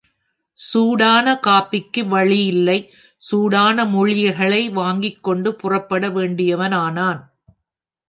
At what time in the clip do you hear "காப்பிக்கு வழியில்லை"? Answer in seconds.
1.47-2.77